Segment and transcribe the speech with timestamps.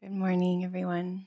[0.00, 1.26] Good morning, everyone.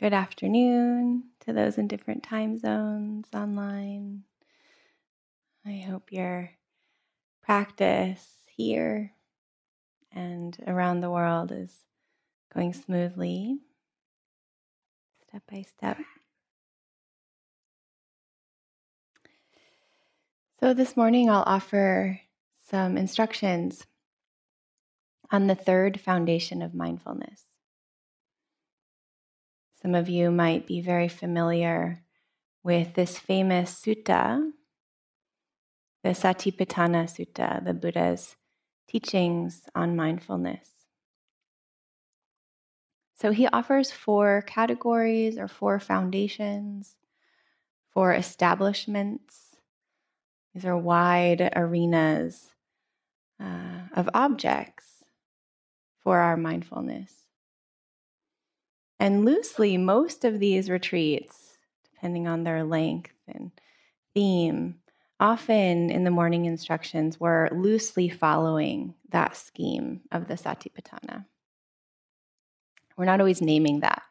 [0.00, 4.24] Good afternoon to those in different time zones online.
[5.64, 6.50] I hope your
[7.44, 9.12] practice here
[10.10, 11.84] and around the world is
[12.52, 13.60] going smoothly,
[15.28, 15.98] step by step.
[20.58, 22.20] So, this morning I'll offer
[22.74, 23.86] some instructions
[25.30, 27.42] on the third foundation of mindfulness.
[29.80, 32.02] Some of you might be very familiar
[32.64, 34.50] with this famous sutta,
[36.02, 38.34] the Satipatthana Sutta, the Buddha's
[38.88, 40.68] teachings on mindfulness.
[43.14, 46.96] So he offers four categories or four foundations,
[47.92, 49.54] four establishments.
[50.52, 52.50] These are wide arenas
[53.44, 55.04] uh, of objects
[56.02, 57.12] for our mindfulness.
[58.98, 61.58] And loosely, most of these retreats,
[61.92, 63.50] depending on their length and
[64.14, 64.76] theme,
[65.18, 71.26] often in the morning instructions were loosely following that scheme of the Satipatthana.
[72.96, 74.02] We're not always naming that.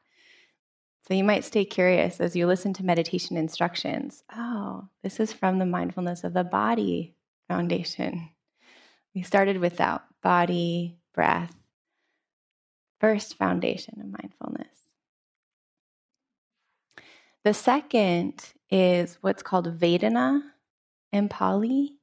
[1.08, 4.24] So you might stay curious as you listen to meditation instructions.
[4.34, 7.16] Oh, this is from the mindfulness of the body
[7.48, 8.30] foundation.
[9.16, 11.56] We started with that body, breath,
[13.00, 14.68] first foundation of mindfulness.
[17.44, 20.42] The second is what's called Vedana
[21.12, 21.98] in Pali.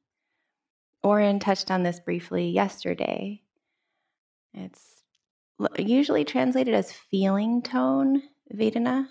[1.02, 3.42] Oren touched on this briefly yesterday.
[4.52, 5.02] It's
[5.78, 8.22] usually translated as feeling tone,
[8.54, 9.08] Vedana,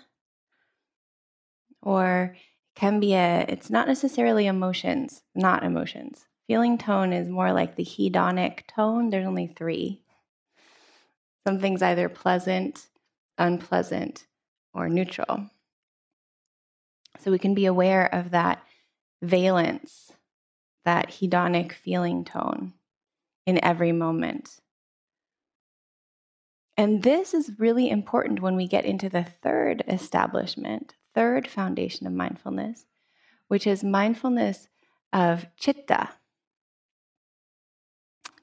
[1.82, 2.36] or
[2.76, 6.26] can be a, it's not necessarily emotions, not emotions.
[6.50, 9.10] Feeling tone is more like the hedonic tone.
[9.10, 10.00] There's only three.
[11.46, 12.88] Something's either pleasant,
[13.38, 14.26] unpleasant,
[14.74, 15.46] or neutral.
[17.20, 18.64] So we can be aware of that
[19.22, 20.10] valence,
[20.84, 22.72] that hedonic feeling tone
[23.46, 24.58] in every moment.
[26.76, 32.12] And this is really important when we get into the third establishment, third foundation of
[32.12, 32.86] mindfulness,
[33.46, 34.66] which is mindfulness
[35.12, 36.08] of chitta,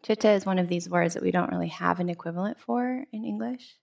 [0.07, 3.25] Chitta is one of these words that we don't really have an equivalent for in
[3.25, 3.75] English.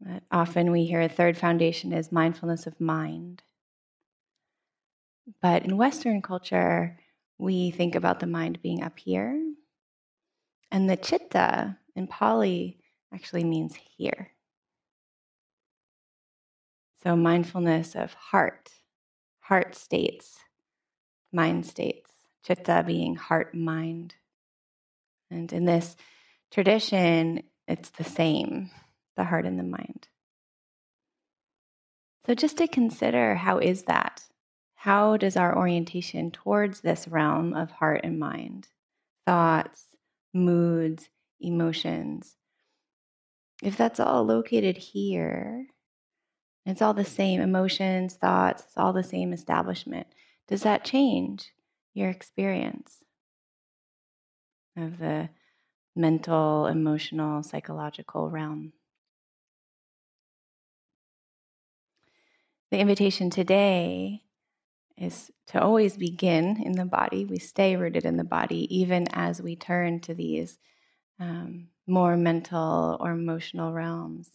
[0.00, 3.42] But often we hear a third foundation is mindfulness of mind.
[5.42, 6.96] But in Western culture,
[7.38, 9.36] we think about the mind being up here.
[10.70, 12.78] And the chitta in Pali
[13.12, 14.30] actually means here.
[17.02, 18.70] So mindfulness of heart,
[19.40, 20.38] heart states,
[21.32, 22.12] mind states,
[22.44, 24.14] chitta being heart mind.
[25.30, 25.96] And in this
[26.50, 28.70] tradition, it's the same
[29.16, 30.08] the heart and the mind.
[32.26, 34.22] So, just to consider how is that?
[34.74, 38.68] How does our orientation towards this realm of heart and mind,
[39.26, 39.84] thoughts,
[40.32, 41.10] moods,
[41.40, 42.36] emotions,
[43.62, 45.66] if that's all located here,
[46.64, 50.06] it's all the same emotions, thoughts, it's all the same establishment,
[50.48, 51.52] does that change
[51.94, 52.98] your experience?
[54.76, 55.30] Of the
[55.96, 58.72] mental, emotional, psychological realm.
[62.70, 64.22] The invitation today
[64.96, 67.24] is to always begin in the body.
[67.24, 70.58] We stay rooted in the body, even as we turn to these
[71.18, 74.30] um, more mental or emotional realms.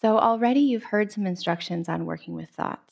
[0.00, 2.89] So, already you've heard some instructions on working with thoughts.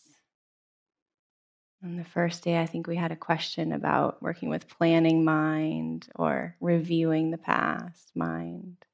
[1.83, 6.09] On the first day, I think we had a question about working with planning mind
[6.17, 8.85] or reviewing the past mind.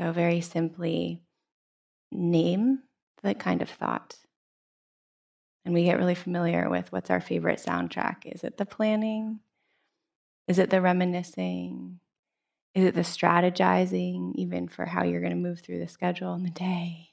[0.00, 1.24] So, very simply,
[2.12, 2.84] name
[3.22, 4.16] the kind of thought.
[5.64, 8.18] And we get really familiar with what's our favorite soundtrack.
[8.24, 9.40] Is it the planning?
[10.46, 11.98] Is it the reminiscing?
[12.74, 16.44] Is it the strategizing, even for how you're going to move through the schedule in
[16.44, 17.07] the day?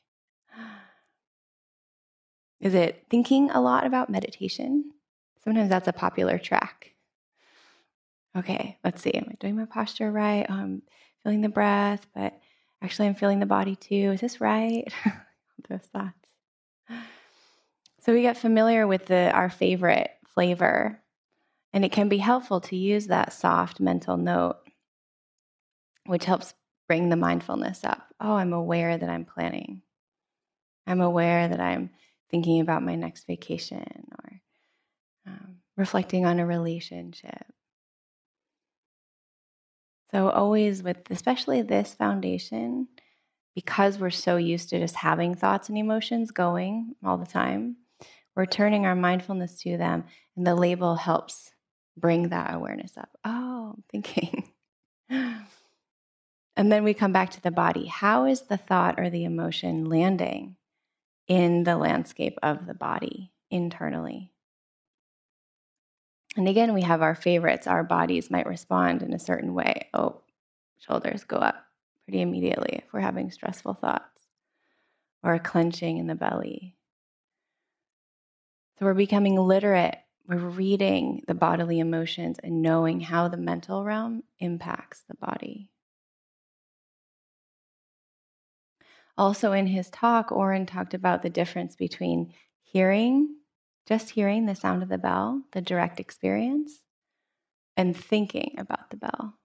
[2.59, 4.91] Is it thinking a lot about meditation?
[5.43, 6.91] Sometimes that's a popular track.
[8.35, 9.11] Okay, let's see.
[9.11, 10.45] Am I doing my posture right?
[10.49, 10.81] Oh, I'm
[11.23, 12.37] feeling the breath, but
[12.81, 14.11] actually I'm feeling the body too.
[14.13, 14.85] Is this right?
[15.69, 16.13] Those thoughts.
[18.01, 21.01] So we get familiar with the our favorite flavor,
[21.73, 24.57] and it can be helpful to use that soft mental note,
[26.05, 26.53] which helps
[26.87, 28.13] bring the mindfulness up.
[28.19, 29.81] Oh, I'm aware that I'm planning.
[30.85, 31.89] I'm aware that I'm
[32.29, 34.41] thinking about my next vacation or
[35.27, 37.45] um, reflecting on a relationship.
[40.11, 42.87] So, always with especially this foundation,
[43.55, 47.77] because we're so used to just having thoughts and emotions going all the time,
[48.35, 50.05] we're turning our mindfulness to them,
[50.35, 51.51] and the label helps
[51.97, 53.09] bring that awareness up.
[53.23, 54.51] Oh, I'm thinking.
[55.09, 57.85] and then we come back to the body.
[57.85, 60.57] How is the thought or the emotion landing
[61.27, 64.31] in the landscape of the body internally?
[66.37, 67.67] And again, we have our favorites.
[67.67, 69.89] Our bodies might respond in a certain way.
[69.93, 70.21] Oh,
[70.77, 71.55] shoulders go up
[72.03, 74.21] pretty immediately if we're having stressful thoughts,
[75.23, 76.75] or a clenching in the belly.
[78.77, 84.23] So we're becoming literate we're reading the bodily emotions and knowing how the mental realm
[84.39, 85.69] impacts the body.
[89.17, 93.35] Also, in his talk, Oren talked about the difference between hearing,
[93.87, 96.81] just hearing the sound of the bell, the direct experience,
[97.77, 99.35] and thinking about the bell.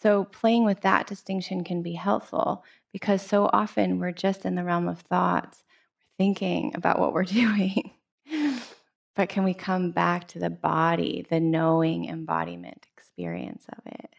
[0.00, 4.64] So, playing with that distinction can be helpful because so often we're just in the
[4.64, 5.62] realm of thoughts,
[5.98, 7.92] we're thinking about what we're doing.
[9.16, 14.14] But can we come back to the body, the knowing embodiment experience of it?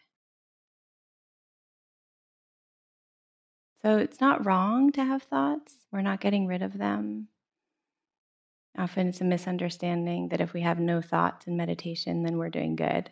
[3.82, 5.74] So it's not wrong to have thoughts.
[5.90, 7.28] We're not getting rid of them.
[8.78, 12.76] Often it's a misunderstanding that if we have no thoughts in meditation, then we're doing
[12.76, 13.10] good.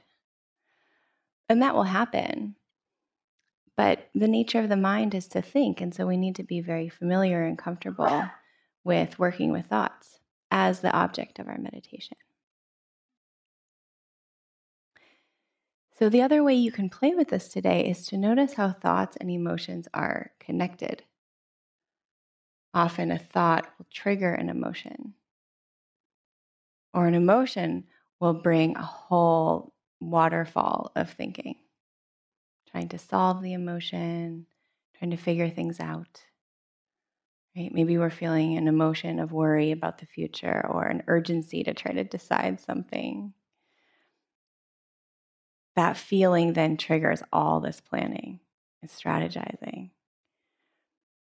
[1.48, 2.54] And that will happen.
[3.76, 5.80] But the nature of the mind is to think.
[5.80, 8.24] And so we need to be very familiar and comfortable
[8.84, 10.20] with working with thoughts
[10.50, 12.16] as the object of our meditation.
[16.00, 19.16] So, the other way you can play with this today is to notice how thoughts
[19.18, 21.04] and emotions are connected.
[22.74, 25.14] Often, a thought will trigger an emotion,
[26.94, 27.84] or an emotion
[28.20, 31.56] will bring a whole waterfall of thinking,
[32.70, 34.46] trying to solve the emotion,
[34.98, 36.24] trying to figure things out.
[37.56, 37.72] Right?
[37.72, 41.92] Maybe we're feeling an emotion of worry about the future or an urgency to try
[41.92, 43.34] to decide something.
[45.80, 48.38] That feeling then triggers all this planning
[48.82, 49.92] and strategizing.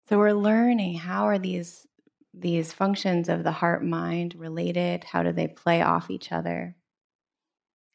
[0.10, 1.88] So we're learning how are these
[2.34, 5.06] these functions of the heart mind related?
[5.06, 6.76] How do they play off each other?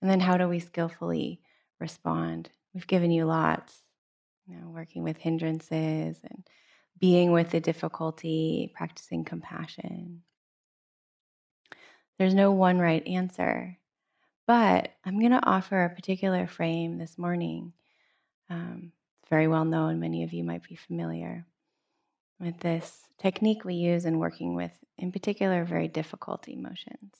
[0.00, 1.42] And then how do we skillfully
[1.80, 2.48] respond?
[2.72, 3.80] We've given you lots,
[4.46, 6.48] you know, working with hindrances and
[6.98, 10.22] being with the difficulty, practicing compassion.
[12.18, 13.77] There's no one right answer,
[14.48, 17.74] but I'm going to offer a particular frame this morning.
[18.48, 21.44] Um, it's very well known, many of you might be familiar
[22.40, 27.12] with this technique we use in working with, in particular, very difficult emotions.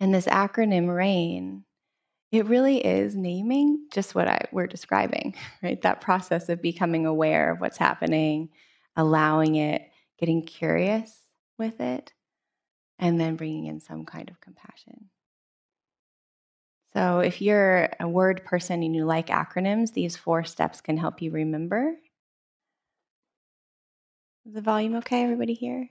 [0.00, 1.64] And this acronym RAIN
[2.32, 5.80] it really is naming just what I we're describing, right?
[5.82, 8.48] That process of becoming aware of what's happening,
[8.96, 9.82] allowing it,
[10.18, 11.22] getting curious
[11.58, 12.12] with it,
[12.98, 15.10] and then bringing in some kind of compassion.
[16.92, 21.20] So, if you're a word person and you like acronyms, these four steps can help
[21.20, 21.94] you remember.
[24.46, 25.22] Is the volume okay?
[25.24, 25.90] Everybody here?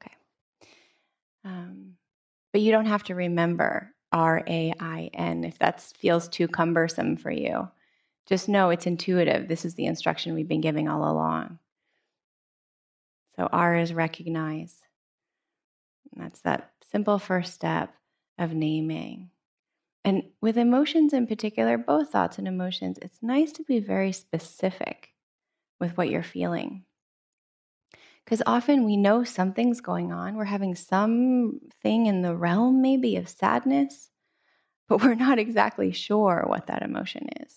[0.00, 0.14] Okay.
[1.44, 1.96] Um,
[2.52, 7.16] but you don't have to remember R A I N if that feels too cumbersome
[7.16, 7.68] for you.
[8.26, 9.48] Just know it's intuitive.
[9.48, 11.58] This is the instruction we've been giving all along.
[13.36, 14.76] So R is recognize.
[16.16, 17.94] That's that simple first step
[18.38, 19.30] of naming.
[20.04, 25.10] And with emotions in particular, both thoughts and emotions, it's nice to be very specific
[25.78, 26.84] with what you're feeling.
[28.24, 30.36] Because often we know something's going on.
[30.36, 34.10] We're having something in the realm, maybe, of sadness,
[34.88, 37.56] but we're not exactly sure what that emotion is.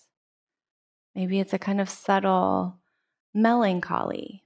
[1.14, 2.78] Maybe it's a kind of subtle
[3.32, 4.44] melancholy.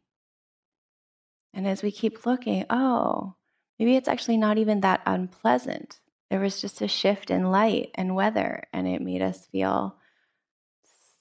[1.55, 3.35] And as we keep looking, oh,
[3.79, 6.01] maybe it's actually not even that unpleasant.
[6.31, 9.97] There was just a shift in light and weather, and it made us feel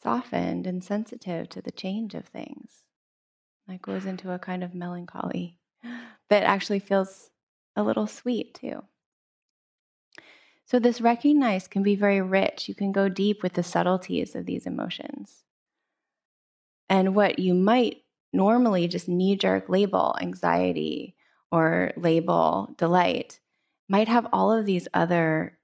[0.01, 2.83] softened and sensitive to the change of things.
[3.67, 5.59] That goes into a kind of melancholy
[6.29, 7.29] that actually feels
[7.75, 8.83] a little sweet too.
[10.65, 12.67] So, this recognize can be very rich.
[12.67, 15.43] You can go deep with the subtleties of these emotions.
[16.89, 21.15] And what you might normally just knee jerk label anxiety
[21.51, 23.39] or label delight
[23.89, 25.57] might have all of these other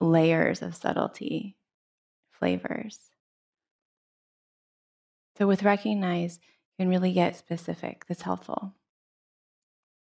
[0.00, 1.56] layers of subtlety,
[2.30, 2.98] flavors.
[5.36, 6.40] So, with recognize,
[6.78, 8.06] you can really get specific.
[8.08, 8.74] That's helpful.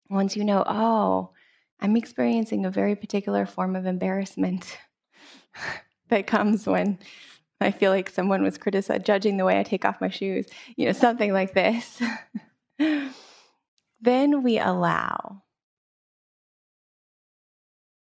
[0.08, 1.30] Once you know, oh,
[1.80, 4.78] I'm experiencing a very particular form of embarrassment
[6.08, 6.98] that comes when
[7.60, 10.46] I feel like someone was criticized, judging the way I take off my shoes,
[10.76, 12.00] you know, something like this.
[14.00, 15.42] then we allow.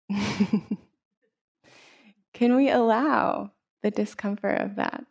[2.34, 5.04] Can we allow the discomfort of that?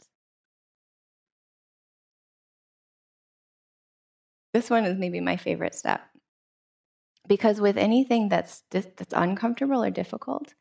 [4.54, 6.02] This one is maybe my favorite step.
[7.28, 10.56] Because with anything that's that's uncomfortable or difficult,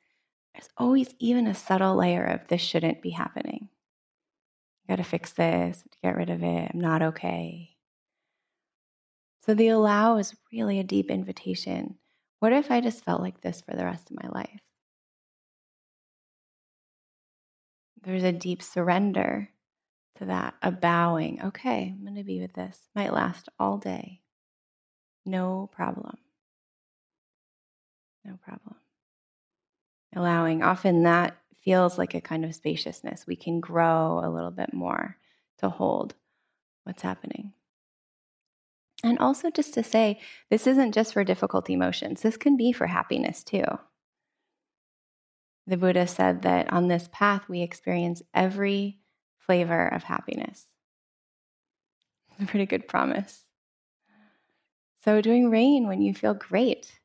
[0.55, 3.71] there's always even a subtle layer of this shouldn't be happening.
[4.89, 6.71] I got to fix this, get rid of it.
[6.75, 7.78] I'm not okay.
[9.49, 11.95] So the allow is really a deep invitation.
[12.39, 14.61] What if I just felt like this for the rest of my life?
[18.03, 19.49] There's a deep surrender
[20.17, 21.41] to that, a bowing.
[21.43, 22.79] Okay, I'm going to be with this.
[22.95, 24.21] Might last all day.
[25.25, 26.19] No problem.
[28.27, 28.77] No problem.
[30.15, 33.27] Allowing, often that feels like a kind of spaciousness.
[33.27, 35.17] We can grow a little bit more
[35.61, 36.15] to hold
[36.85, 37.55] what's happening.
[39.05, 42.87] And also, just to say, this isn't just for difficult emotions, this can be for
[42.87, 43.65] happiness too.
[45.67, 48.99] The Buddha said that on this path, we experience every
[49.39, 50.67] flavor of happiness.
[52.41, 53.45] a pretty good promise.
[55.05, 56.99] So, doing rain when you feel great.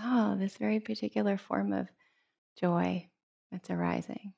[0.00, 1.88] Oh, this very particular form of
[2.58, 3.08] joy
[3.52, 4.32] that's arising.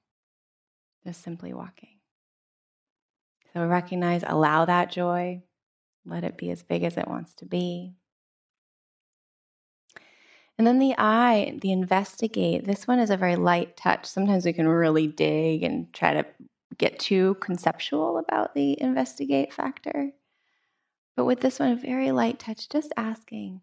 [1.05, 1.99] Just simply walking.
[3.53, 5.43] So, recognize, allow that joy,
[6.05, 7.95] let it be as big as it wants to be.
[10.59, 14.05] And then the I, the investigate, this one is a very light touch.
[14.05, 16.27] Sometimes we can really dig and try to
[16.77, 20.11] get too conceptual about the investigate factor.
[21.17, 23.63] But with this one, very light touch, just asking,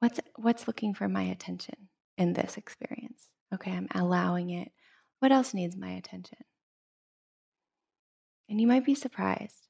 [0.00, 3.28] what's what's looking for my attention in this experience?
[3.54, 4.70] Okay, I'm allowing it.
[5.20, 6.38] What else needs my attention?
[8.48, 9.67] And you might be surprised.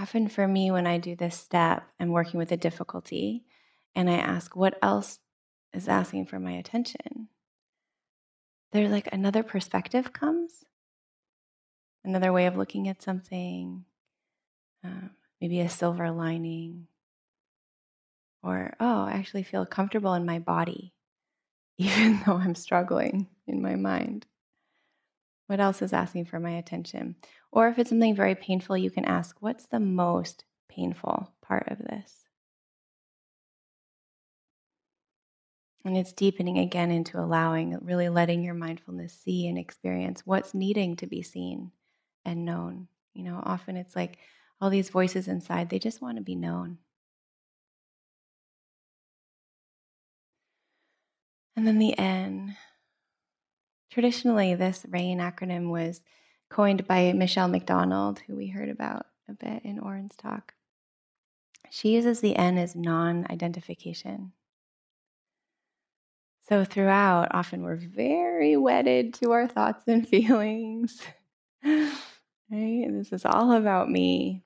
[0.00, 3.44] Often for me, when I do this step, I'm working with a difficulty
[3.96, 5.18] and I ask, what else
[5.72, 7.28] is asking for my attention?
[8.70, 10.64] There's like another perspective comes,
[12.04, 13.86] another way of looking at something,
[14.84, 15.08] uh,
[15.40, 16.86] maybe a silver lining,
[18.40, 20.92] or, oh, I actually feel comfortable in my body,
[21.78, 24.26] even though I'm struggling in my mind.
[25.48, 27.16] What else is asking for my attention?
[27.50, 31.78] Or if it's something very painful, you can ask, what's the most painful part of
[31.78, 32.24] this?
[35.84, 40.96] And it's deepening again into allowing, really letting your mindfulness see and experience what's needing
[40.96, 41.72] to be seen
[42.24, 42.88] and known.
[43.14, 44.18] You know, often it's like
[44.60, 46.78] all these voices inside, they just want to be known.
[51.56, 52.56] And then the N.
[53.90, 56.02] Traditionally, this RAIN acronym was
[56.50, 60.54] coined by Michele McDonald, who we heard about a bit in Oren's talk.
[61.70, 64.32] She uses the N as non identification.
[66.48, 71.02] So, throughout, often we're very wedded to our thoughts and feelings.
[71.62, 71.92] right?
[72.50, 74.44] This is all about me.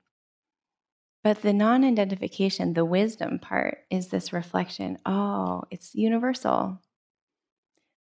[1.22, 6.80] But the non identification, the wisdom part, is this reflection oh, it's universal.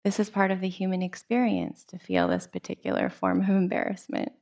[0.04, 4.32] This is part of the human experience to feel this particular form of embarrassment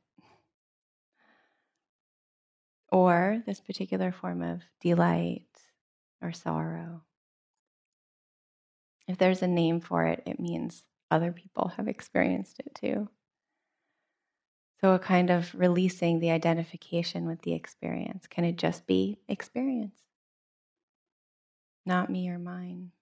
[2.90, 5.46] or this particular form of delight
[6.22, 7.02] or sorrow.
[9.08, 13.08] If there's a name for it, it means other people have experienced it too.
[14.80, 18.28] So, a kind of releasing the identification with the experience.
[18.28, 19.96] Can it just be experience?
[21.84, 22.92] Not me or mine.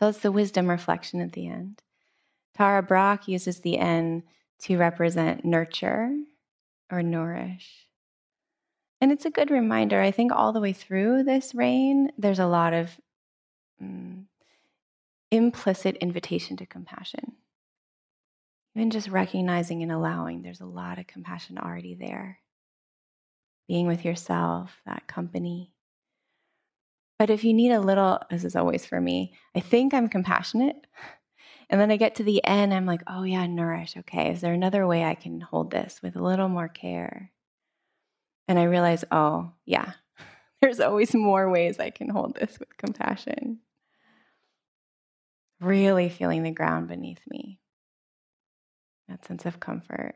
[0.00, 1.82] So, it's the wisdom reflection at the end.
[2.56, 4.22] Tara Brach uses the N
[4.62, 6.10] to represent nurture
[6.90, 7.86] or nourish.
[9.00, 10.00] And it's a good reminder.
[10.00, 12.90] I think all the way through this rain, there's a lot of
[13.82, 14.24] mm,
[15.30, 17.36] implicit invitation to compassion.
[18.74, 22.40] Even just recognizing and allowing, there's a lot of compassion already there.
[23.68, 25.72] Being with yourself, that company.
[27.20, 30.86] But if you need a little, this is always for me, I think I'm compassionate.
[31.68, 33.94] And then I get to the end, I'm like, oh yeah, nourish.
[33.96, 37.30] Okay, is there another way I can hold this with a little more care?
[38.48, 39.92] And I realize, oh yeah,
[40.60, 43.60] there's always more ways I can hold this with compassion
[45.60, 47.60] really feeling the ground beneath me.
[49.08, 50.14] That sense of comfort.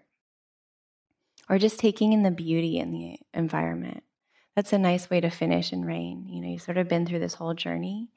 [1.49, 4.02] Or just taking in the beauty in the environment.
[4.56, 6.26] That's a nice way to finish in rain.
[6.28, 8.11] You know, you've sort of been through this whole journey.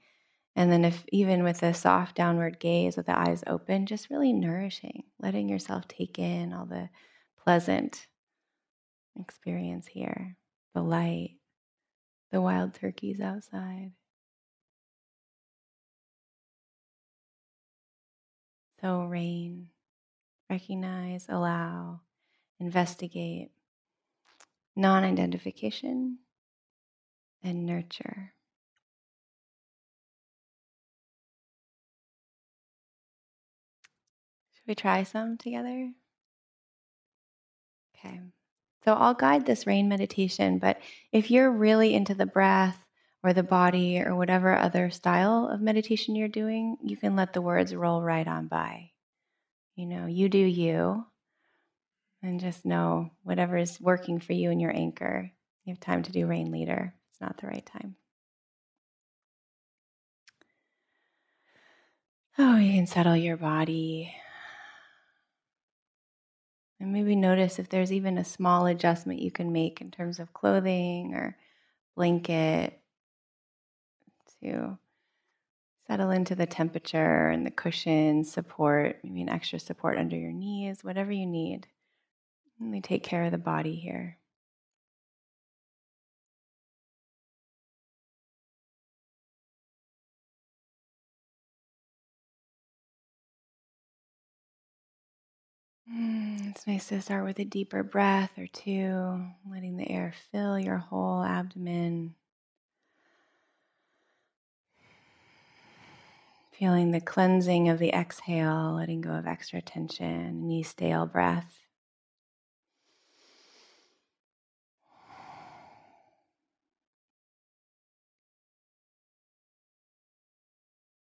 [0.56, 4.34] And then, if even with a soft downward gaze with the eyes open, just really
[4.34, 6.90] nourishing, letting yourself take in all the
[7.44, 8.08] pleasant
[9.20, 10.36] experience here
[10.74, 11.38] the light,
[12.32, 13.92] the wild turkeys outside.
[18.82, 19.70] So, rain,
[20.50, 22.02] recognize, allow,
[22.60, 23.52] investigate,
[24.76, 26.20] non identification,
[27.44, 28.34] and nurture.
[34.54, 35.92] Should we try some together?
[37.96, 38.20] Okay.
[38.84, 40.80] So I'll guide this rain meditation, but
[41.12, 42.86] if you're really into the breath
[43.24, 47.42] or the body or whatever other style of meditation you're doing, you can let the
[47.42, 48.92] words roll right on by.
[49.76, 51.06] You know, you do you,
[52.22, 55.32] and just know whatever is working for you and your anchor.
[55.66, 56.94] You have time to do rain later.
[57.18, 57.96] It's not the right time.
[62.38, 64.14] Oh, you can settle your body.
[66.80, 70.32] And maybe notice if there's even a small adjustment you can make in terms of
[70.32, 71.36] clothing or
[71.96, 72.80] blanket
[74.44, 74.78] to
[75.88, 80.84] settle into the temperature and the cushion support, maybe an extra support under your knees,
[80.84, 81.66] whatever you need.
[82.60, 84.20] Really take care of the body here.
[95.92, 100.60] Mm, it's nice to start with a deeper breath or two, letting the air fill
[100.60, 102.16] your whole abdomen.
[106.52, 111.60] Feeling the cleansing of the exhale, letting go of extra tension, any stale breath.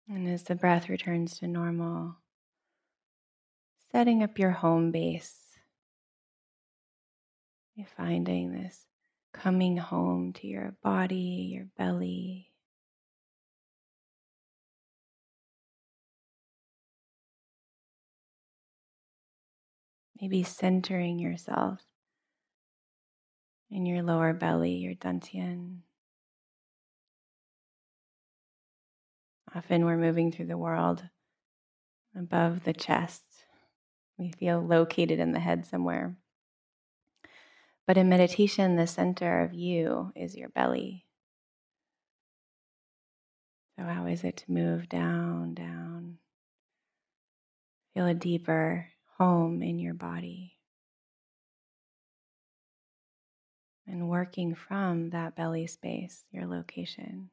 [0.08, 2.16] And as the breath returns to normal,
[3.92, 5.36] setting up your home base.
[7.74, 8.86] You're finding this
[9.32, 12.48] coming home to your body, your belly.
[20.20, 21.80] Maybe centering yourself
[23.70, 25.78] in your lower belly, your dantian.
[29.54, 31.02] Often we're moving through the world
[32.14, 33.29] above the chest.
[34.20, 36.14] We feel located in the head somewhere.
[37.86, 41.06] But in meditation, the center of you is your belly.
[43.78, 46.18] So, how is it to move down, down?
[47.94, 50.58] Feel a deeper home in your body.
[53.86, 57.30] And working from that belly space, your location.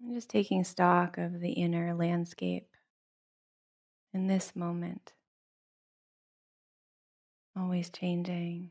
[0.00, 2.68] I'm just taking stock of the inner landscape
[4.14, 5.12] in this moment,
[7.56, 8.70] always changing.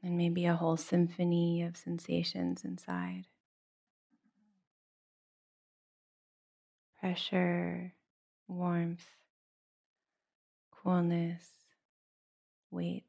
[0.00, 3.24] And maybe a whole symphony of sensations inside.
[7.00, 7.94] Pressure,
[8.46, 9.04] warmth,
[10.70, 11.50] coolness,
[12.70, 13.07] weight.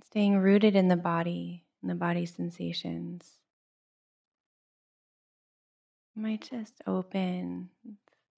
[0.00, 3.32] And staying rooted in the body, in the body sensations.
[6.16, 7.68] Might just open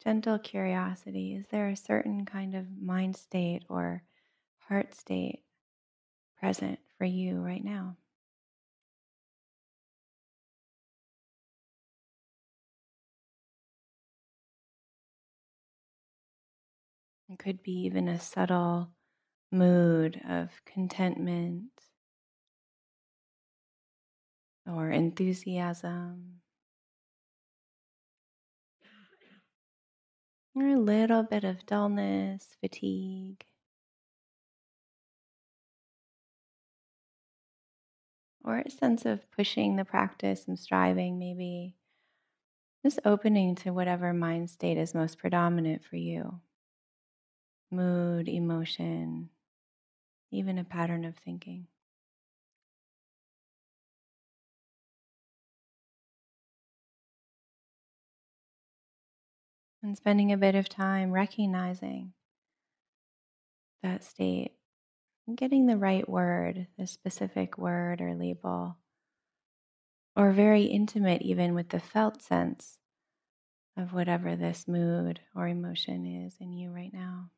[0.02, 1.36] gentle curiosity.
[1.36, 4.02] Is there a certain kind of mind state or
[4.58, 5.44] heart state
[6.40, 7.96] present for you right now?
[17.28, 18.90] It could be even a subtle
[19.52, 21.70] mood of contentment
[24.66, 26.40] or enthusiasm,
[30.54, 33.44] or a little bit of dullness, fatigue.
[38.44, 41.76] Or a sense of pushing the practice and striving, maybe.
[42.84, 46.40] Just opening to whatever mind state is most predominant for you.
[47.72, 49.30] Mood, emotion,
[50.32, 51.66] even a pattern of thinking.
[59.82, 62.12] And spending a bit of time recognizing
[63.82, 64.52] that state
[65.26, 68.76] and getting the right word, the specific word or label,
[70.16, 72.78] or very intimate even with the felt sense
[73.76, 77.30] of whatever this mood or emotion is in you right now.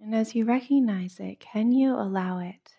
[0.00, 2.76] And as you recognize it, can you allow it?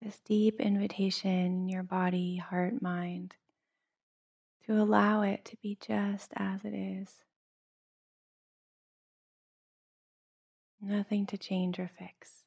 [0.00, 3.34] This deep invitation in your body, heart, mind
[4.66, 7.14] to allow it to be just as it is.
[10.80, 12.44] Nothing to change or fix.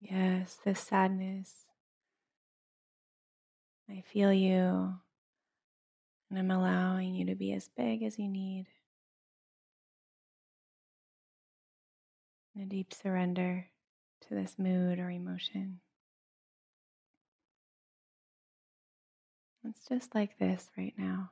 [0.00, 1.61] Yes, this sadness
[3.92, 4.94] I feel you,
[6.30, 8.66] and I'm allowing you to be as big as you need.
[12.58, 13.66] A deep surrender
[14.22, 15.80] to this mood or emotion.
[19.64, 21.30] It's just like this right now.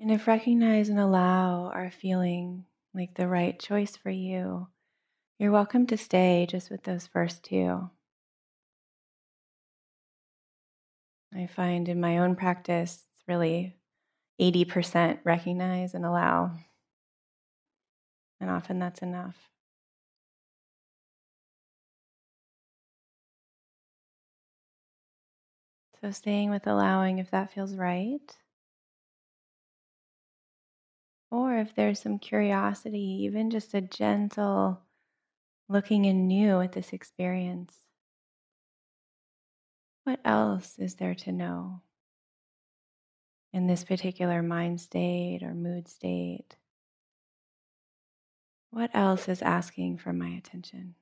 [0.00, 4.68] And if recognize and allow are feeling like the right choice for you,
[5.38, 7.90] you're welcome to stay just with those first two.
[11.34, 13.76] I find in my own practice, it's really
[14.40, 16.52] 80% recognize and allow.
[18.40, 19.50] And often that's enough.
[26.00, 28.36] So, staying with allowing if that feels right.
[31.30, 34.80] Or if there's some curiosity, even just a gentle
[35.68, 37.74] looking anew at this experience.
[40.04, 41.82] What else is there to know
[43.52, 46.56] in this particular mind state or mood state?
[48.70, 50.94] What else is asking for my attention?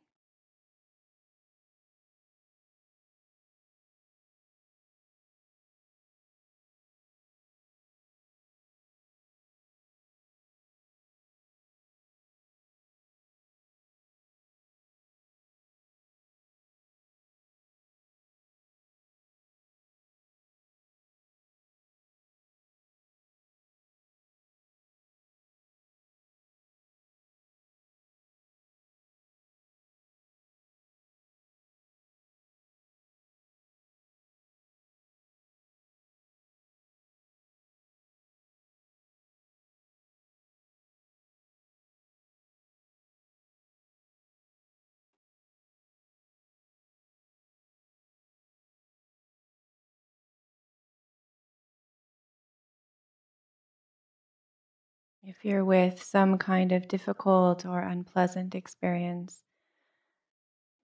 [55.26, 59.44] If you're with some kind of difficult or unpleasant experience,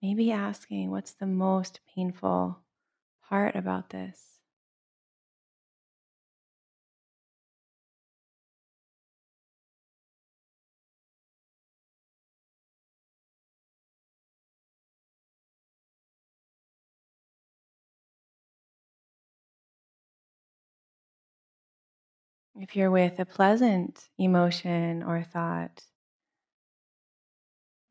[0.03, 2.63] maybe asking what's the most painful
[3.23, 4.32] part about this?
[22.55, 25.83] If you're with a pleasant emotion or thought,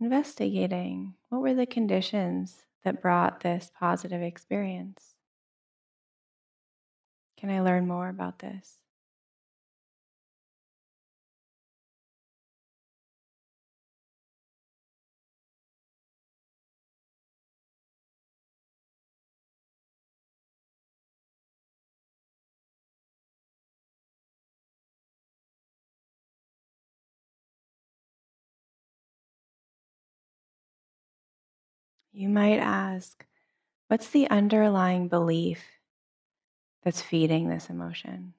[0.01, 5.15] investigating what were the conditions that brought this positive experience?
[7.37, 8.82] Can I learn more about this?
[32.13, 33.27] You might ask,
[33.89, 35.65] what's the underlying belief
[36.83, 38.35] that's feeding this emotion?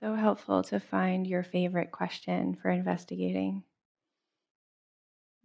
[0.00, 3.64] So helpful to find your favorite question for investigating.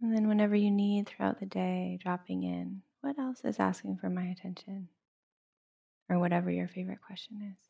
[0.00, 4.08] And then, whenever you need throughout the day, dropping in, what else is asking for
[4.08, 4.88] my attention?
[6.08, 7.68] Or whatever your favorite question is.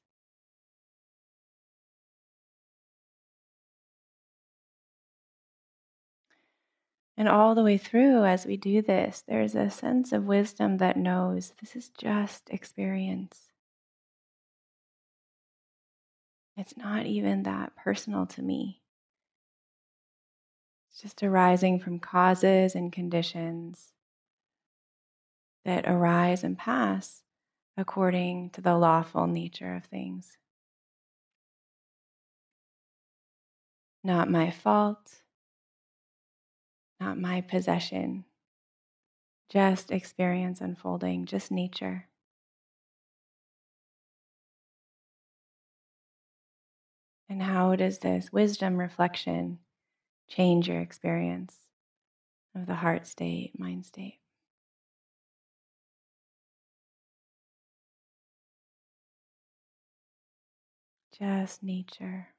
[7.16, 10.96] And all the way through, as we do this, there's a sense of wisdom that
[10.96, 13.53] knows this is just experience.
[16.56, 18.80] It's not even that personal to me.
[20.90, 23.92] It's just arising from causes and conditions
[25.64, 27.22] that arise and pass
[27.76, 30.38] according to the lawful nature of things.
[34.04, 35.22] Not my fault,
[37.00, 38.26] not my possession,
[39.48, 42.06] just experience unfolding, just nature.
[47.28, 49.58] And how does this wisdom reflection
[50.28, 51.56] change your experience
[52.54, 54.20] of the heart state, mind state?
[61.12, 62.33] Just nature.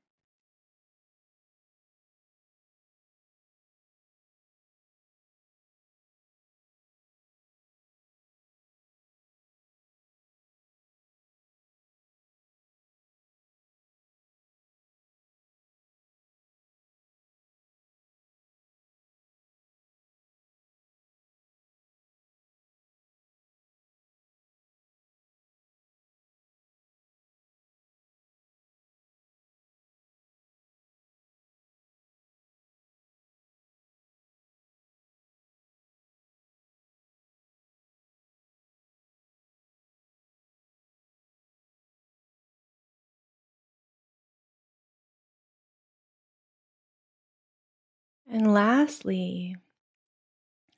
[48.36, 49.56] And lastly,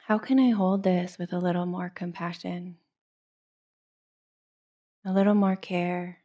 [0.06, 2.78] how can I hold this with a little more compassion,
[5.04, 6.20] a little more care?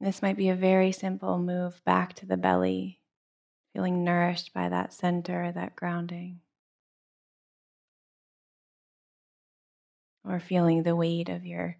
[0.00, 2.98] This might be a very simple move back to the belly,
[3.74, 6.40] feeling nourished by that center, that grounding.
[10.24, 11.76] Or feeling the weight of your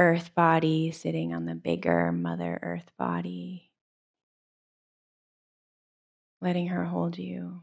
[0.00, 3.70] earth body sitting on the bigger Mother Earth body,
[6.40, 7.60] letting her hold you.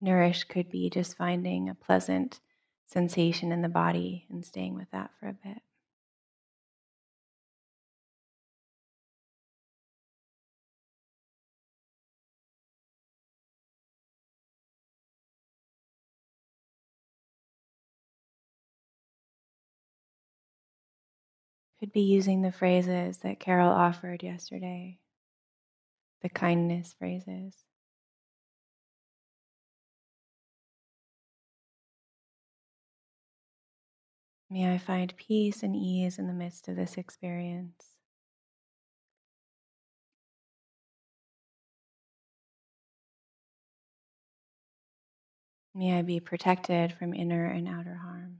[0.00, 2.38] Nourish could be just finding a pleasant
[2.86, 5.58] sensation in the body and staying with that for a bit.
[21.80, 24.98] Could be using the phrases that Carol offered yesterday,
[26.22, 27.54] the kindness phrases.
[34.48, 37.96] May I find peace and ease in the midst of this experience.
[45.74, 48.38] May I be protected from inner and outer harm.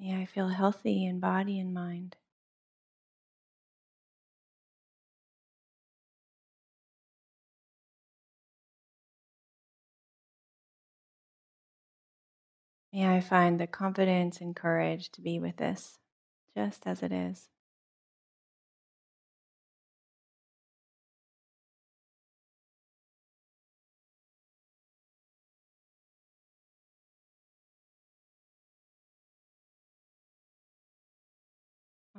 [0.00, 2.16] May I feel healthy in body and mind.
[12.94, 15.98] May I find the confidence and courage to be with this
[16.56, 17.48] just as it is.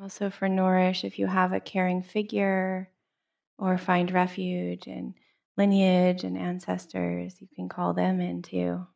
[0.02, 2.90] Also, for Nourish, if you have a caring figure
[3.58, 5.16] or find refuge in
[5.58, 8.88] lineage and ancestors, you can call them in too.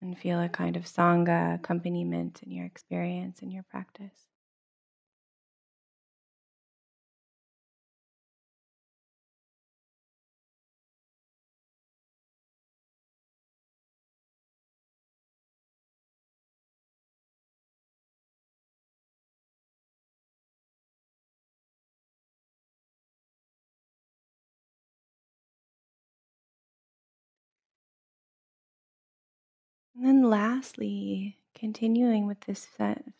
[0.00, 4.33] and feel a kind of Sangha accompaniment in your experience and your practice.
[30.04, 32.68] And then lastly, continuing with this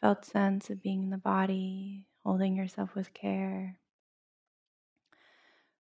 [0.02, 3.78] felt sense of being in the body, holding yourself with care,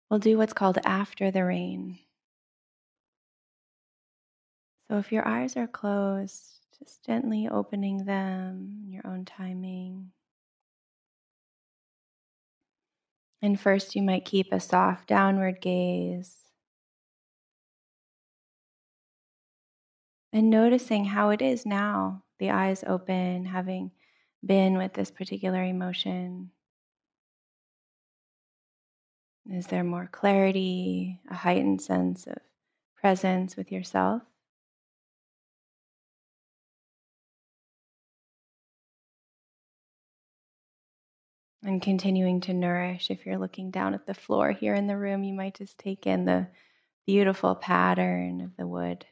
[0.08, 1.98] we'll do what's called after the rain.
[4.88, 10.10] So if your eyes are closed, just gently opening them in your own timing.
[13.42, 16.43] And first, you might keep a soft downward gaze
[20.34, 23.92] and noticing how it is now, the eyes open, having
[24.44, 26.50] been with this particular emotion.
[29.48, 32.38] Is there more clarity, a heightened sense of
[32.96, 34.22] presence with yourself?
[41.62, 43.08] And continuing to nourish.
[43.08, 46.08] If you're looking down at the floor here in the room, you might just take
[46.08, 46.48] in the
[47.06, 49.06] beautiful pattern of the wood.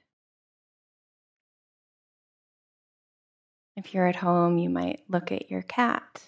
[3.77, 6.23] If you're at home, you might look at your cat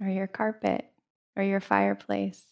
[0.00, 0.86] or your carpet
[1.36, 2.42] or your fireplace,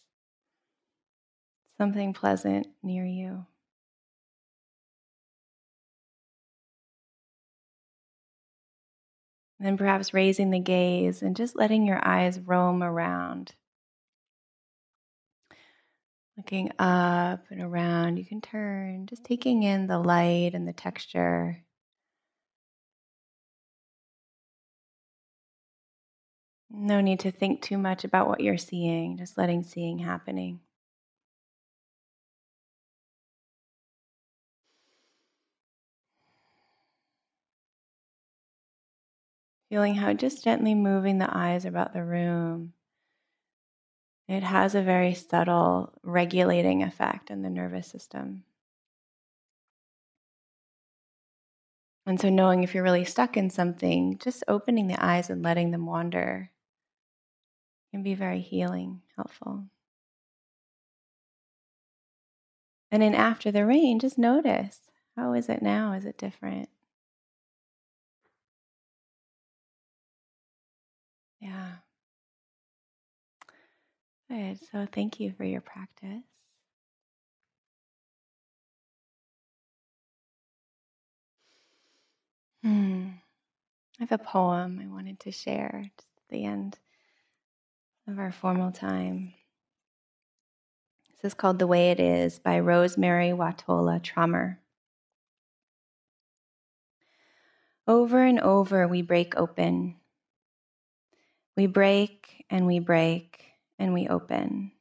[1.77, 3.45] something pleasant near you.
[9.61, 13.53] then perhaps raising the gaze and just letting your eyes roam around.
[16.35, 21.63] Looking up and around, you can turn, just taking in the light and the texture
[26.73, 30.61] No need to think too much about what you're seeing, just letting seeing happening.
[39.69, 42.73] Feeling how just gently moving the eyes about the room,
[44.29, 48.43] it has a very subtle regulating effect in the nervous system.
[52.05, 55.71] And so, knowing if you're really stuck in something, just opening the eyes and letting
[55.71, 56.49] them wander
[57.91, 59.65] can be very healing, helpful.
[62.91, 64.79] And then after the rain, just notice
[65.15, 65.93] how is it now?
[65.93, 66.69] Is it different?
[71.39, 71.77] Yeah.
[74.29, 74.59] Good.
[74.71, 76.23] So thank you for your practice.
[82.63, 83.09] Hmm.
[83.99, 86.79] I have a poem I wanted to share just at the end
[88.07, 89.33] of our formal time.
[91.21, 94.57] This is called The Way It Is by Rosemerry Wahtola Trommer.
[97.87, 99.95] Over and over, we break open.
[101.55, 103.43] We break and we break
[103.77, 104.71] and we open.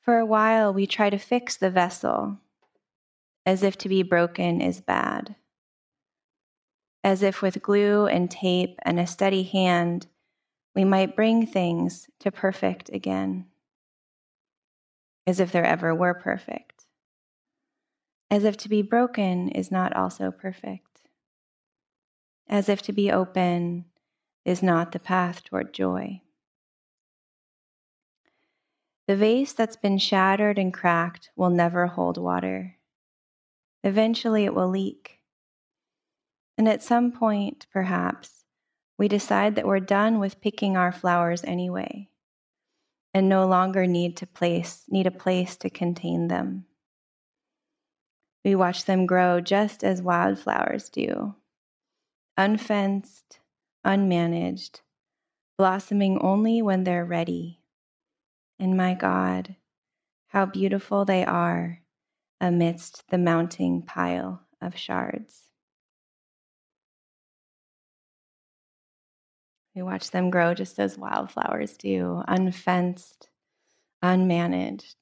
[0.00, 2.38] For a while, we try to fix the vessel
[3.44, 5.36] as if to be broken is bad.
[7.04, 10.06] As if with glue and tape and a steady hand,
[10.78, 13.46] we might bring things to perfect again.
[15.26, 16.84] As if there ever were perfect.
[18.30, 21.00] As if to be broken is not also perfect.
[22.48, 23.86] As if to be open
[24.44, 26.20] is not the path toward joy.
[29.08, 32.76] The vase that's been shattered and cracked will never hold water.
[33.82, 35.18] Eventually, it will leak.
[36.56, 38.37] And at some point, perhaps,
[38.98, 42.08] we decide that we're done with picking our flowers anyway
[43.14, 46.66] and no longer need to place need a place to contain them.
[48.44, 51.34] We watch them grow just as wildflowers do,
[52.36, 53.40] unfenced,
[53.86, 54.80] unmanaged,
[55.56, 57.60] blossoming only when they're ready.
[58.58, 59.56] And my God,
[60.28, 61.80] how beautiful they are
[62.40, 65.47] amidst the mounting pile of shards.
[69.78, 73.28] We watch them grow just as wildflowers do, unfenced,
[74.02, 74.96] unmanaged,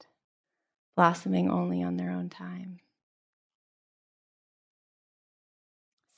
[0.94, 2.80] blossoming only on their own time.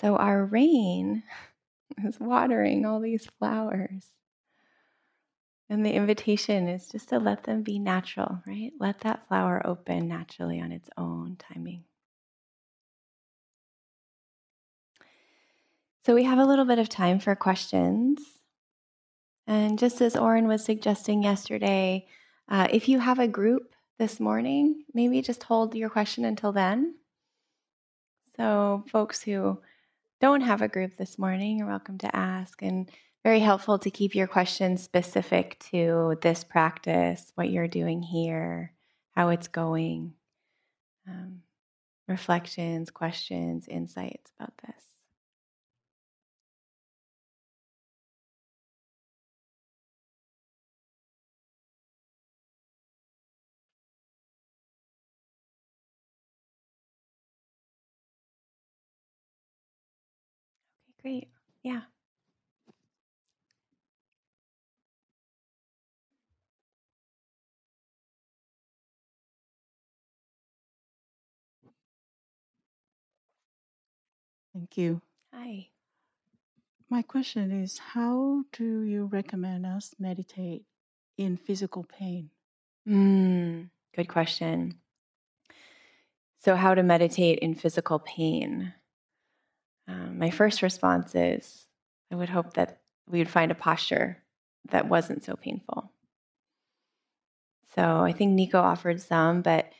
[0.00, 1.22] So our rain
[2.04, 4.08] is watering all these flowers.
[5.70, 8.72] And the invitation is just to let them be natural, right?
[8.80, 11.84] Let that flower open naturally on its own timing.
[16.04, 18.37] So we have a little bit of time for questions.
[19.48, 22.06] And just as Oren was suggesting yesterday,
[22.50, 26.96] uh, if you have a group this morning, maybe just hold your question until then.
[28.36, 29.58] So, folks who
[30.20, 32.90] don't have a group this morning are welcome to ask, and
[33.24, 38.74] very helpful to keep your questions specific to this practice, what you're doing here,
[39.12, 40.12] how it's going,
[41.08, 41.40] um,
[42.06, 44.97] reflections, questions, insights about this.
[61.08, 61.28] Great.
[61.62, 61.80] Yeah.
[74.52, 75.00] Thank you.
[75.32, 75.68] Hi.
[76.90, 80.64] My question is how do you recommend us meditate
[81.16, 82.28] in physical pain?
[82.86, 84.74] Mm, good question.
[86.44, 88.74] So, how to meditate in physical pain?
[89.88, 91.66] Um, my first response is
[92.12, 94.18] I would hope that we would find a posture
[94.70, 95.90] that wasn't so painful.
[97.74, 99.72] So I think Nico offered some, but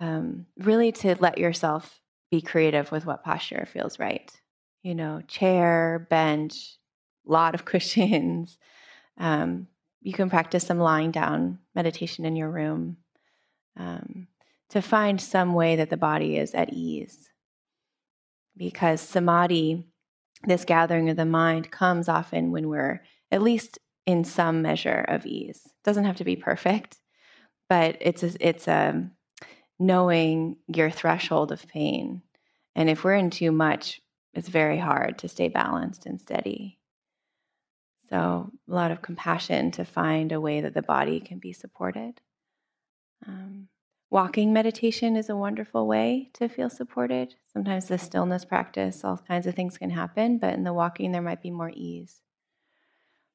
[0.00, 2.00] um, really to let yourself
[2.30, 4.30] be creative with what posture feels right.
[4.82, 6.76] You know, chair, bench,
[7.24, 8.58] lot of cushions.
[9.18, 9.68] Um,
[10.00, 12.96] you can practice some lying down meditation in your room
[13.76, 14.26] um,
[14.70, 17.28] to find some way that the body is at ease
[18.56, 19.84] because samadhi,
[20.44, 25.26] this gathering of the mind, comes often when we're at least in some measure of
[25.26, 25.62] ease.
[25.64, 26.98] It doesn't have to be perfect,
[27.68, 29.10] but it's a, it's a
[29.78, 32.22] knowing your threshold of pain.
[32.74, 34.00] And if we're in too much,
[34.34, 36.78] it's very hard to stay balanced and steady.
[38.08, 42.20] So, a lot of compassion to find a way that the body can be supported.
[43.26, 43.68] Um,
[44.12, 47.34] Walking meditation is a wonderful way to feel supported.
[47.50, 51.22] Sometimes the stillness practice, all kinds of things can happen, but in the walking, there
[51.22, 52.20] might be more ease.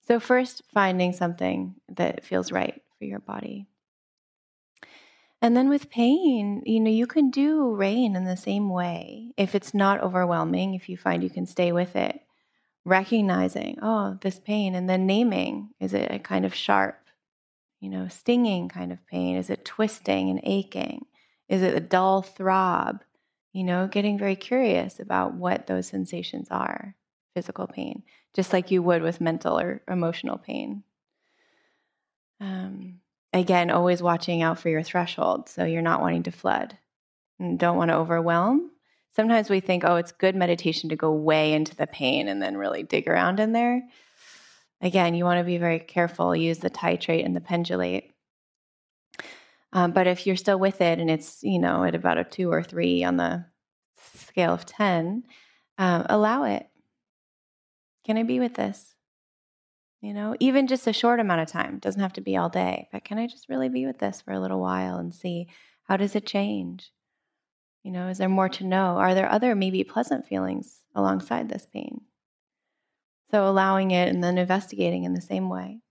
[0.07, 3.65] So, first, finding something that feels right for your body.
[5.41, 9.33] And then with pain, you know, you can do rain in the same way.
[9.35, 12.21] If it's not overwhelming, if you find you can stay with it,
[12.85, 17.06] recognizing, oh, this pain, and then naming is it a kind of sharp,
[17.79, 19.35] you know, stinging kind of pain?
[19.37, 21.05] Is it twisting and aching?
[21.49, 23.03] Is it a dull throb?
[23.53, 26.95] You know, getting very curious about what those sensations are
[27.33, 28.03] physical pain,
[28.33, 30.83] just like you would with mental or emotional pain.
[32.39, 32.99] Um,
[33.33, 35.49] again, always watching out for your threshold.
[35.49, 36.77] So you're not wanting to flood
[37.39, 38.71] and don't want to overwhelm.
[39.15, 42.57] Sometimes we think, oh, it's good meditation to go way into the pain and then
[42.57, 43.83] really dig around in there.
[44.81, 48.11] Again, you want to be very careful, use the titrate and the pendulate.
[49.73, 52.51] Um, but if you're still with it and it's, you know, at about a two
[52.51, 53.45] or three on the
[53.95, 55.23] scale of 10,
[55.77, 56.67] um, allow it.
[58.05, 58.95] Can I be with this?
[60.01, 62.87] You know, even just a short amount of time, doesn't have to be all day,
[62.91, 65.47] but can I just really be with this for a little while and see
[65.83, 66.91] how does it change?
[67.83, 68.97] You know, is there more to know?
[68.97, 72.01] Are there other maybe pleasant feelings alongside this pain?
[73.31, 75.81] So allowing it and then investigating in the same way.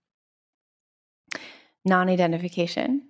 [1.85, 3.09] Non identification.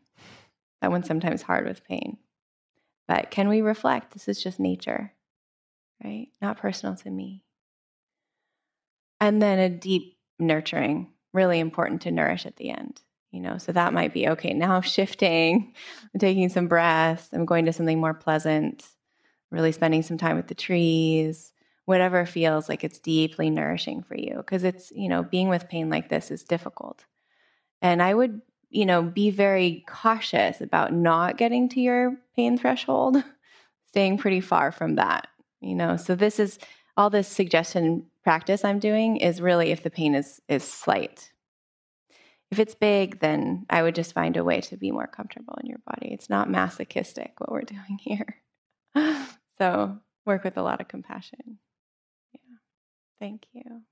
[0.81, 2.17] That one's sometimes hard with pain.
[3.07, 4.11] But can we reflect?
[4.11, 5.13] This is just nature,
[6.03, 6.27] right?
[6.41, 7.43] Not personal to me.
[9.19, 13.01] And then a deep nurturing, really important to nourish at the end.
[13.31, 14.53] You know, so that might be okay.
[14.53, 15.73] Now shifting,
[16.13, 18.85] I'm taking some breaths, I'm going to something more pleasant,
[19.51, 21.51] really spending some time with the trees,
[21.87, 24.35] whatever feels like it's deeply nourishing for you.
[24.35, 27.05] Because it's, you know, being with pain like this is difficult.
[27.81, 33.23] And I would, you know, be very cautious about not getting to your pain threshold,
[33.87, 35.29] staying pretty far from that,
[35.61, 35.95] you know.
[35.95, 36.59] So this is
[36.97, 41.31] all this suggestion practice I'm doing is really if the pain is is slight.
[42.51, 45.67] If it's big, then I would just find a way to be more comfortable in
[45.67, 46.11] your body.
[46.11, 48.41] It's not masochistic what we're doing here.
[49.57, 51.59] so work with a lot of compassion.
[53.19, 53.83] Thank you.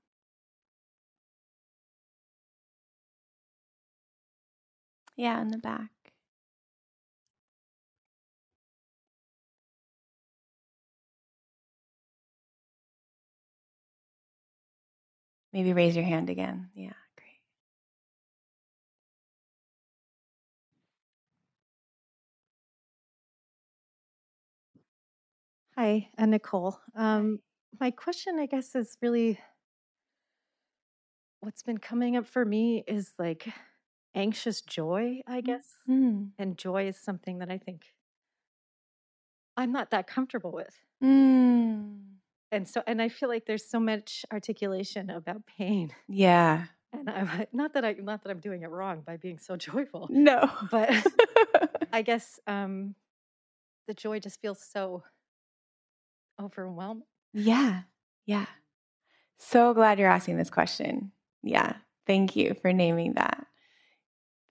[5.16, 5.90] Yeah, in the back.
[15.52, 16.70] Maybe raise your hand again.
[16.74, 17.40] Yeah, great.
[25.76, 26.78] Hi, I'm Nicole.
[26.94, 27.40] Um,
[27.80, 29.38] my question, I guess, is really
[31.40, 33.46] what's been coming up for me is like
[34.14, 35.74] anxious joy, I guess.
[35.88, 36.30] Mm.
[36.38, 37.92] And joy is something that I think
[39.56, 40.74] I'm not that comfortable with.
[41.02, 42.00] Mm.
[42.52, 45.92] And so, and I feel like there's so much articulation about pain.
[46.08, 46.64] Yeah.
[46.92, 50.06] And I'm not that I, not that I'm doing it wrong by being so joyful,
[50.08, 50.48] No.
[50.70, 50.88] but
[51.92, 52.94] I guess um,
[53.86, 55.02] the joy just feels so
[56.40, 57.02] overwhelming.
[57.36, 57.82] Yeah.
[58.24, 58.46] Yeah.
[59.38, 61.12] So glad you're asking this question.
[61.42, 61.74] Yeah.
[62.06, 63.46] Thank you for naming that.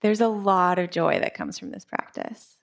[0.02, 2.58] There's a lot of joy that comes from this practice.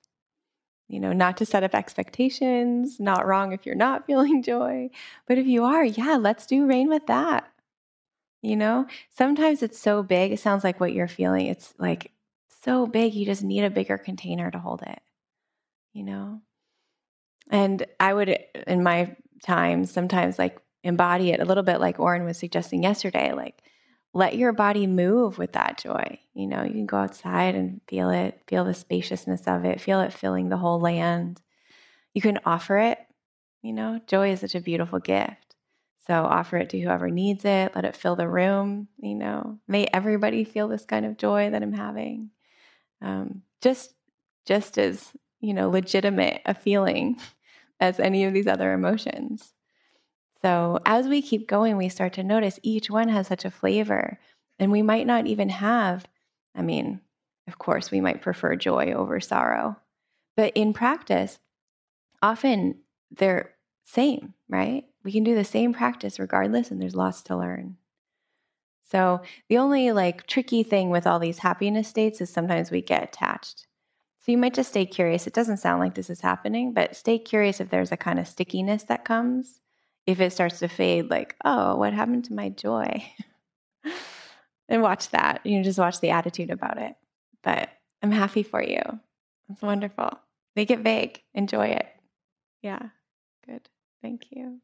[0.88, 4.90] You know, not to set up expectations, not wrong if you're not feeling joy,
[5.28, 7.50] but if you are, yeah, let's do rain with that.
[8.42, 11.48] You know, sometimes it's so big, it sounds like what you're feeling.
[11.48, 12.12] It's like
[12.64, 15.00] so big, you just need a bigger container to hold it,
[15.94, 16.42] you know?
[17.50, 22.26] And I would, in my time, sometimes like embody it a little bit like Oren
[22.26, 23.62] was suggesting yesterday, like
[24.14, 26.20] let your body move with that joy.
[26.34, 30.02] You know, you can go outside and feel it, feel the spaciousness of it, feel
[30.02, 31.42] it filling the whole land.
[32.14, 33.00] You can offer it.
[33.62, 35.56] You know, joy is such a beautiful gift.
[36.06, 37.74] So offer it to whoever needs it.
[37.76, 38.90] Let it fill the room.
[39.00, 42.30] You know, may everybody feel this kind of joy that I'm having.
[43.02, 43.96] Um, just,
[44.46, 45.14] just as
[45.44, 47.18] you know, legitimate a feeling
[47.84, 49.54] as any of these other emotions.
[50.42, 54.20] So as we keep going, we start to notice each one has such a flavor.
[54.58, 56.06] And we might not even have,
[56.56, 57.02] I mean,
[57.46, 59.76] of course, we might prefer joy over sorrow.
[60.38, 61.40] But in practice,
[62.22, 62.80] often
[63.12, 63.54] they're
[63.84, 64.86] same, right?
[65.04, 67.76] We can do the same practice regardless, and there's lots to learn.
[68.90, 73.04] So the only like tricky thing with all these happiness states is sometimes we get
[73.04, 73.68] attached.
[74.24, 75.28] So you might just stay curious.
[75.28, 78.28] It doesn't sound like this is happening, but stay curious if there's a kind of
[78.28, 79.60] stickiness that comes
[80.06, 83.04] if it starts to fade, like, oh, what happened to my joy?
[84.70, 85.46] and watch that.
[85.46, 86.96] You know, just watch the attitude about it.
[87.42, 87.70] But
[88.02, 88.82] I'm happy for you.
[89.50, 90.18] It's wonderful.
[90.56, 91.22] Make it vague.
[91.34, 91.88] Enjoy it.
[92.62, 92.90] Yeah.
[93.46, 93.68] Good.
[94.02, 94.60] Thank you.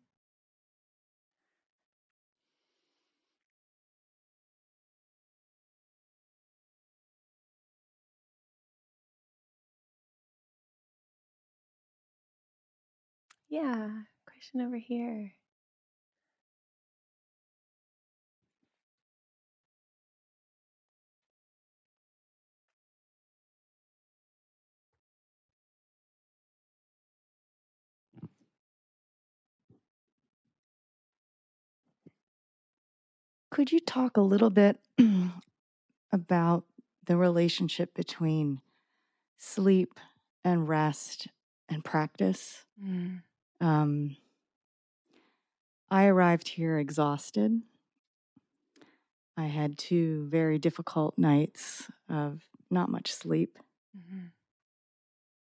[13.50, 15.34] Yeah, question over here.
[33.52, 34.80] Could you talk a little bit
[36.12, 36.66] about
[37.06, 38.62] the relationship between
[39.38, 40.00] sleep
[40.44, 41.28] and rest
[41.70, 42.66] and practice?
[42.84, 43.22] Mm.
[43.62, 44.16] Um,
[45.92, 47.62] I arrived here exhausted.
[49.36, 53.58] I had two very difficult nights of not much sleep.
[53.98, 54.32] Mhm.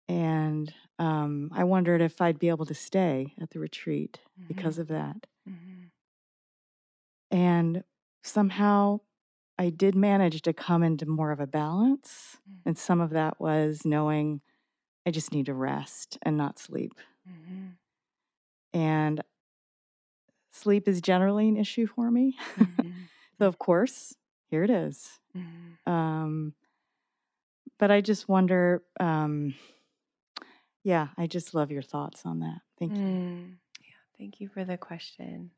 [0.07, 4.87] And um, I wondered if I'd be able to stay at the retreat because of
[4.87, 5.27] that.
[5.47, 5.91] Mhm.
[7.29, 7.83] And
[8.23, 8.99] somehow
[9.57, 12.37] I did manage to come into more of a balance.
[12.49, 12.61] Mm.
[12.65, 14.41] And some of that was knowing
[15.05, 16.93] I just need to rest and not sleep.
[18.73, 19.21] And
[20.51, 22.37] sleep is generally an issue for me.
[22.57, 23.07] Mhm.
[23.37, 24.15] so, of course,
[24.49, 25.19] here it is.
[25.35, 25.91] Mhm.
[25.91, 26.53] Um,
[27.79, 29.55] but I just wonder, um,
[30.83, 32.61] yeah, I just love your thoughts on that.
[32.77, 32.99] Thank you.
[33.01, 33.55] Mm.
[33.81, 35.51] Yeah, thank you for the question.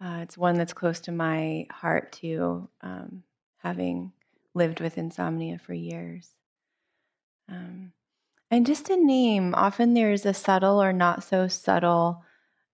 [0.00, 3.22] Uh, it's one that's close to my heart too, um,
[3.58, 4.12] having
[4.54, 6.30] lived with insomnia for years.
[7.48, 7.92] Um,
[8.54, 12.22] and just a name, often there's a subtle or not so subtle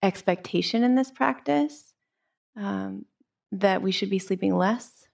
[0.02, 1.94] expectation in this practice
[2.54, 3.06] um,
[3.50, 5.08] that we should be sleeping less,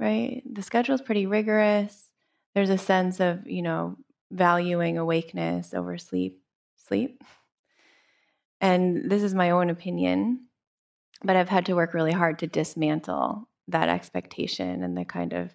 [0.00, 0.42] right?
[0.52, 2.10] The schedule is pretty rigorous.
[2.56, 3.96] There's a sense of, you know,
[4.32, 6.40] valuing awakeness over sleep,
[6.76, 7.22] sleep.
[8.60, 10.46] And this is my own opinion,
[11.22, 15.54] but I've had to work really hard to dismantle that expectation and the kind of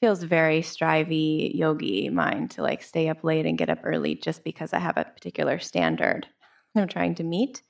[0.00, 4.44] feels very strivey yogi mind to like stay up late and get up early just
[4.44, 6.26] because I have a particular standard
[6.76, 7.62] I'm trying to meet.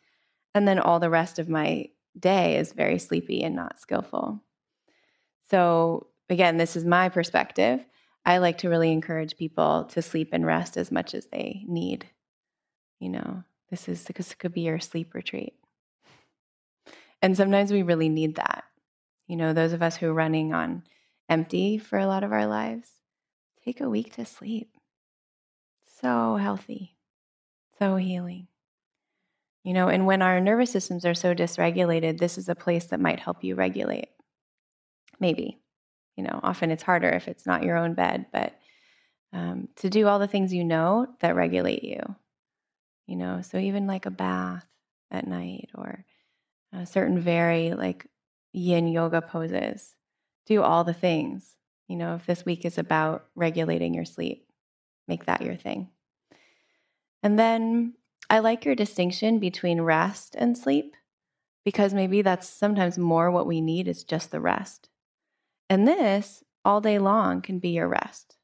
[0.55, 4.43] And then all the rest of my day is very sleepy and not skillful.
[5.51, 7.85] So, again, this is my perspective.
[8.25, 12.09] I like to really encourage people to sleep and rest as much as they need.
[13.01, 15.55] You know, this is because it could be your sleep retreat.
[17.21, 18.65] And sometimes we really need that.
[19.27, 20.85] You know, those of us who are running on
[21.29, 22.89] empty for a lot of our lives,
[23.65, 24.71] take a week to sleep.
[26.01, 26.97] So healthy,
[27.79, 28.49] so healing.
[29.63, 33.01] You know, and when our nervous systems are so dysregulated, this is a place that
[33.01, 34.09] might help you regulate.
[35.19, 35.59] Maybe.
[36.17, 38.55] You know, often it's harder if it's not your own bed, but
[39.33, 42.01] um, to do all the things you know that regulate you.
[43.07, 44.67] You know, so even like a bath
[45.11, 46.05] at night or
[46.73, 48.07] a certain very like
[48.53, 49.95] yin yoga poses,
[50.47, 51.57] do all the things.
[51.89, 54.47] You know, if this week is about regulating your sleep,
[55.07, 55.89] make that your thing.
[57.23, 57.95] And then
[58.29, 60.95] I like your distinction between rest and sleep
[61.65, 64.89] because maybe that's sometimes more what we need is just the rest.
[65.71, 68.37] And this all day long can be your rest.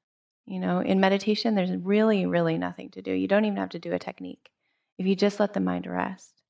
[0.47, 3.13] You know, in meditation, there's really, really nothing to do.
[3.13, 4.51] You don't even have to do a technique.
[4.99, 6.43] If you just let the mind rest,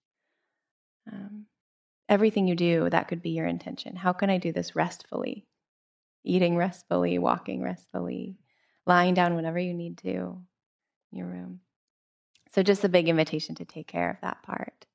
[1.13, 1.47] um,
[2.11, 3.97] everything you do, that could be your intention.
[3.97, 5.47] How can I do this restfully?
[6.25, 8.37] Eating restfully, walking restfully,
[8.87, 10.43] lying down whenever you need to
[11.13, 11.61] in your room.
[12.53, 14.87] So, just a big invitation to take care of that part.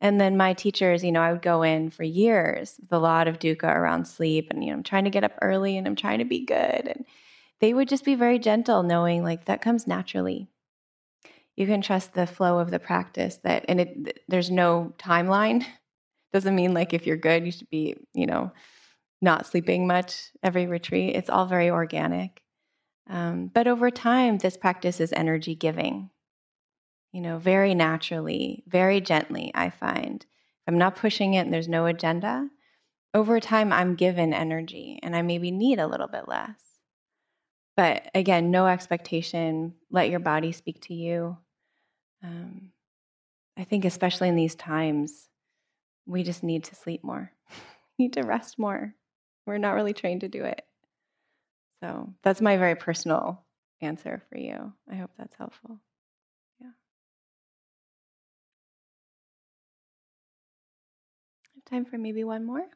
[0.00, 3.28] And then my teachers, you know, I would go in for years with a lot
[3.28, 5.96] of dukkha around sleep, and you know, I'm trying to get up early and I'm
[5.96, 6.88] trying to be good.
[6.88, 7.04] And
[7.60, 10.48] they would just be very gentle, knowing like that comes naturally.
[11.54, 15.64] You can trust the flow of the practice that, and it, there's no timeline.
[16.34, 18.52] Doesn't mean like if you're good, you should be, you know,
[19.22, 21.16] not sleeping much every retreat.
[21.16, 22.42] It's all very organic.
[23.08, 26.10] Um, but over time, this practice is energy giving
[27.14, 30.26] you know, very naturally, very gently, I find.
[30.66, 32.48] I'm not pushing it and there's no agenda.
[33.14, 36.58] Over time, I'm given energy and I maybe need a little bit less.
[37.76, 39.74] But again, no expectation.
[39.92, 41.38] Let your body speak to you.
[42.24, 42.72] Um,
[43.56, 45.28] I think, especially in these times,
[46.06, 47.32] we just need to sleep more,
[47.98, 48.94] need to rest more.
[49.46, 50.62] We're not really trained to do it.
[51.80, 53.42] So that's my very personal
[53.82, 54.72] answer for you.
[54.90, 55.78] I hope that's helpful.
[56.60, 56.70] Yeah.
[61.66, 62.66] Time for maybe one more.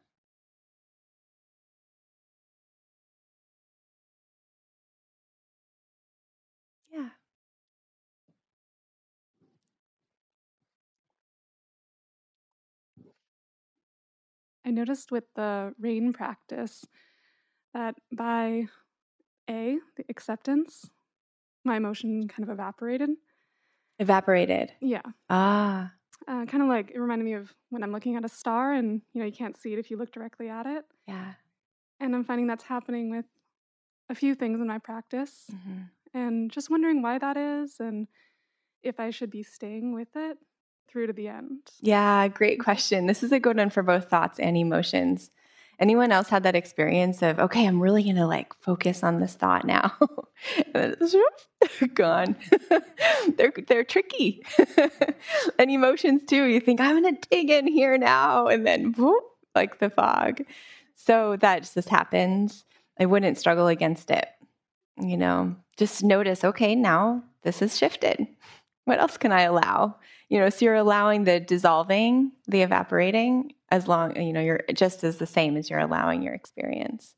[14.68, 16.84] I noticed with the rain practice
[17.72, 18.66] that by
[19.48, 20.90] A, the acceptance,
[21.64, 23.10] my emotion kind of evaporated.
[23.98, 24.72] Evaporated.
[24.82, 25.00] Yeah.
[25.30, 25.92] Ah.
[26.26, 29.00] Uh, kind of like it reminded me of when I'm looking at a star and
[29.14, 30.84] you know you can't see it if you look directly at it.
[31.06, 31.32] Yeah.
[31.98, 33.24] And I'm finding that's happening with
[34.10, 35.82] a few things in my practice hmm
[36.14, 38.08] and just wondering why that is and
[38.82, 40.38] if I should be staying with it
[40.88, 41.60] through to the end?
[41.80, 43.06] Yeah, great question.
[43.06, 45.30] This is a good one for both thoughts and emotions.
[45.80, 49.34] Anyone else had that experience of, okay, I'm really going to like focus on this
[49.34, 49.92] thought now?
[50.74, 51.22] and then,
[51.60, 52.34] it's gone.
[53.36, 54.42] they're, they're tricky.
[55.58, 56.44] and emotions too.
[56.44, 58.48] You think, I'm going to dig in here now.
[58.48, 59.22] And then, whoop,
[59.54, 60.40] like the fog.
[60.94, 62.64] So that just happens.
[62.98, 64.28] I wouldn't struggle against it.
[65.00, 68.26] You know, just notice, okay, now this has shifted.
[68.84, 69.96] What else can I allow?
[70.28, 75.04] You know, so you're allowing the dissolving, the evaporating, as long, you know, you're just
[75.04, 77.14] as the same as you're allowing your experience.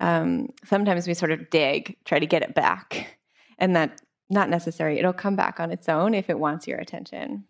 [0.00, 3.18] Um, sometimes we sort of dig, try to get it back,
[3.58, 4.98] and that not necessary.
[4.98, 7.44] It'll come back on its own if it wants your attention.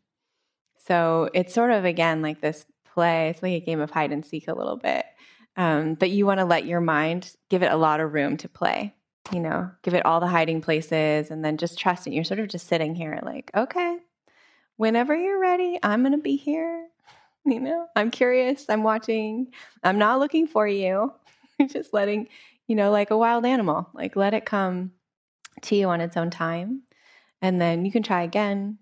[0.76, 3.28] So it's sort of again like this play.
[3.28, 5.04] It's like a game of hide and seek a little bit.
[5.56, 8.48] Um, but you want to let your mind give it a lot of room to
[8.48, 8.94] play.
[9.32, 12.12] You know, give it all the hiding places, and then just trust it.
[12.12, 13.98] You're sort of just sitting here, like, okay,
[14.80, 16.88] whenever you're ready, I'm going to be here.
[17.44, 18.64] You know, I'm curious.
[18.70, 19.52] I'm watching.
[19.82, 21.12] I'm not looking for you.
[21.68, 22.28] just letting,
[22.66, 24.92] you know, like a wild animal, like let it come
[25.62, 26.84] to you on its own time.
[27.42, 28.78] And then you can try again.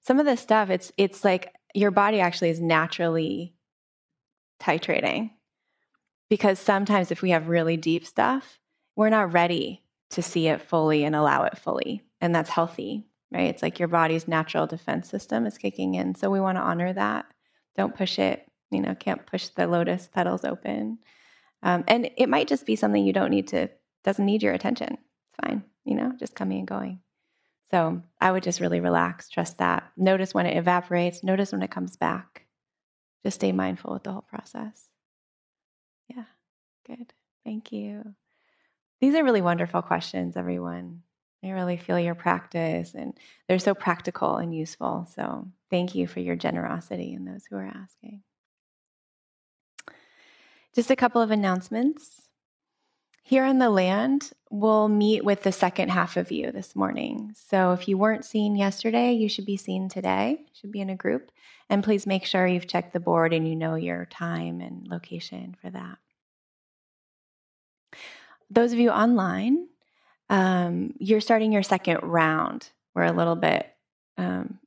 [0.00, 3.54] Some of this stuff, it's it's like your body actually is naturally
[4.60, 5.30] titrating.
[6.28, 8.58] Because sometimes if we have really deep stuff,
[8.96, 12.02] we're not ready to see it fully and allow it fully.
[12.20, 13.48] And that's healthy, right?
[13.48, 16.14] It's like your body's natural defense system is kicking in.
[16.14, 17.26] So we want to honor that
[17.78, 18.44] don't push it.
[18.70, 20.98] You know, can't push the lotus petals open.
[21.62, 23.70] Um, and it might just be something you don't need to,
[24.04, 24.92] doesn't need your attention.
[24.92, 27.00] It's fine, you know, just coming and going.
[27.70, 29.84] So I would just really relax, trust that.
[29.96, 32.46] Notice when it evaporates, notice when it comes back.
[33.24, 34.88] Just stay mindful with the whole process.
[36.08, 36.24] Yeah,
[36.86, 37.12] good.
[37.44, 38.14] Thank you.
[39.00, 41.02] These are really wonderful questions, everyone.
[41.42, 43.16] I really feel your practice, and
[43.46, 45.08] they're so practical and useful.
[45.14, 48.22] So, thank you for your generosity and those who are asking.
[50.74, 52.28] Just a couple of announcements.
[53.22, 57.34] Here on the land, we'll meet with the second half of you this morning.
[57.36, 60.96] So, if you weren't seen yesterday, you should be seen today, should be in a
[60.96, 61.30] group.
[61.70, 65.54] And please make sure you've checked the board and you know your time and location
[65.60, 65.98] for that.
[68.50, 69.68] Those of you online,
[70.30, 72.70] um, you're starting your second round.
[72.94, 73.66] We're a little bit
[74.16, 74.58] um,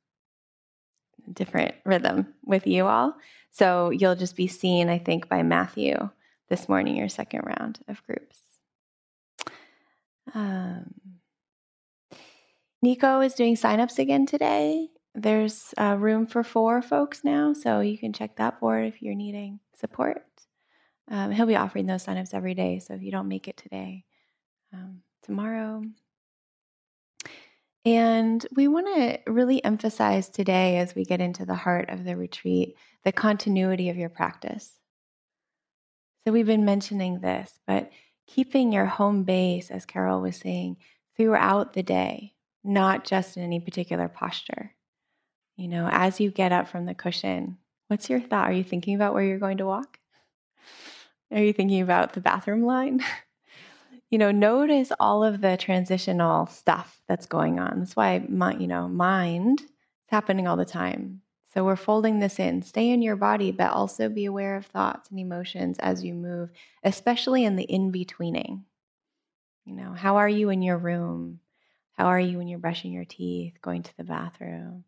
[1.32, 3.14] different rhythm with you all.
[3.50, 6.08] So you'll just be seen, I think, by Matthew
[6.48, 8.38] this morning, your second round of groups.
[10.34, 10.94] Um,
[12.80, 14.88] Nico is doing signups again today.
[15.14, 19.14] There's uh, room for four folks now, so you can check that board if you're
[19.14, 20.24] needing support.
[21.10, 24.04] Um, he'll be offering those signups every day, so if you don't make it today,
[24.72, 25.82] um, tomorrow.
[27.84, 32.16] And we want to really emphasize today, as we get into the heart of the
[32.16, 34.78] retreat, the continuity of your practice.
[36.24, 37.90] So we've been mentioning this, but
[38.28, 40.76] keeping your home base, as Carol was saying,
[41.16, 44.74] throughout the day, not just in any particular posture.
[45.56, 47.58] You know, as you get up from the cushion,
[47.88, 48.48] what's your thought?
[48.48, 49.98] Are you thinking about where you're going to walk?
[51.32, 53.02] Are you thinking about the bathroom line?
[54.12, 57.78] you know, notice all of the transitional stuff that's going on.
[57.78, 59.66] That's why, my, you know, mind is
[60.08, 61.22] happening all the time.
[61.54, 62.60] So we're folding this in.
[62.60, 66.50] Stay in your body, but also be aware of thoughts and emotions as you move,
[66.84, 68.66] especially in the in betweening.
[69.64, 71.40] You know, how are you in your room?
[71.92, 74.84] How are you when you're brushing your teeth, going to the bathroom,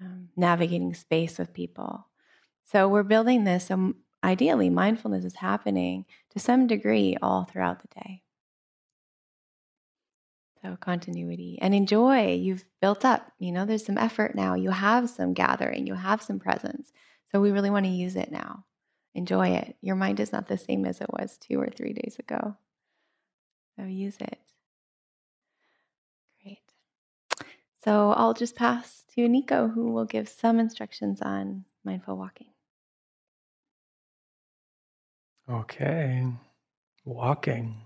[0.00, 2.04] um, navigating space with people?
[2.64, 3.66] So we're building this.
[3.66, 3.94] So
[4.24, 8.22] ideally, mindfulness is happening to some degree all throughout the day.
[10.62, 12.34] So, continuity and enjoy.
[12.34, 14.54] You've built up, you know, there's some effort now.
[14.54, 16.92] You have some gathering, you have some presence.
[17.32, 18.64] So, we really want to use it now.
[19.14, 19.76] Enjoy it.
[19.80, 22.56] Your mind is not the same as it was two or three days ago.
[23.76, 24.38] So, use it.
[26.42, 26.58] Great.
[27.82, 32.48] So, I'll just pass to Nico, who will give some instructions on mindful walking.
[35.48, 36.26] Okay.
[37.06, 37.76] Walking.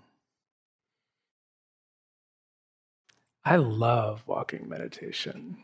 [3.44, 5.58] I love walking meditation.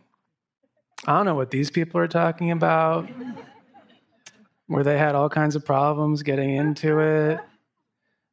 [1.07, 3.09] I don't know what these people are talking about,
[4.67, 7.41] where they had all kinds of problems getting into it.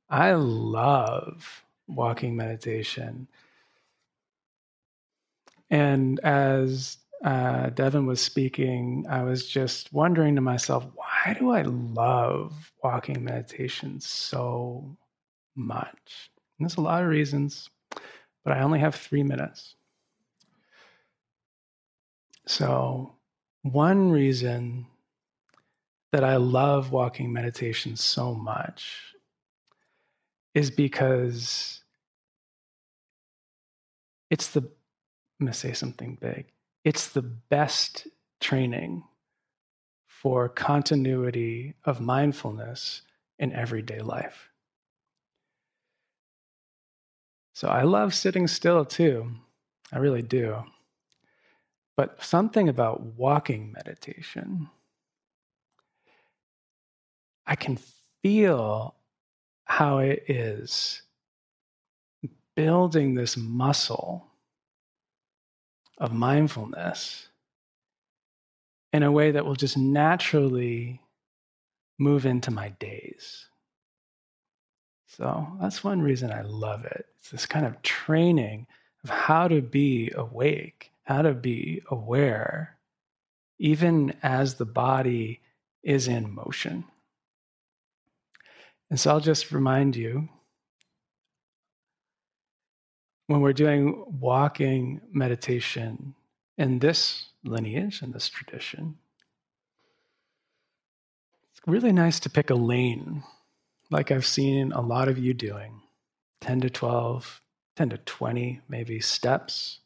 [0.09, 3.27] I love walking meditation.
[5.69, 11.61] And as uh, Devon was speaking, I was just wondering to myself, why do I
[11.61, 14.97] love walking meditation so
[15.55, 16.31] much?
[16.59, 17.69] And there's a lot of reasons
[18.47, 19.75] but I only have three minutes.
[22.45, 23.11] So,
[23.63, 24.85] one reason
[26.13, 29.13] that I love walking meditation so much
[30.53, 31.81] is because
[34.29, 36.45] it's the, I'm going to say something big,
[36.85, 38.07] it's the best
[38.39, 39.03] training
[40.07, 43.01] for continuity of mindfulness
[43.39, 44.47] in everyday life.
[47.57, 49.31] So I love sitting still too.
[49.91, 50.63] I really do.
[51.95, 54.69] But something about walking meditation,
[57.47, 57.79] I can
[58.21, 58.93] feel
[59.65, 61.01] how it is
[62.55, 64.27] building this muscle
[65.97, 67.29] of mindfulness
[68.93, 71.01] in a way that will just naturally
[71.97, 73.47] move into my days.
[75.07, 77.05] So that's one reason I love it.
[77.17, 78.67] It's this kind of training
[79.03, 82.77] of how to be awake, how to be aware,
[83.57, 85.41] even as the body
[85.81, 86.83] is in motion.
[88.89, 90.29] And so I'll just remind you
[93.27, 96.15] when we're doing walking meditation
[96.57, 98.97] in this lineage, in this tradition,
[101.51, 103.23] it's really nice to pick a lane,
[103.89, 105.81] like I've seen a lot of you doing
[106.41, 107.41] 10 to 12,
[107.75, 109.79] 10 to 20, maybe steps.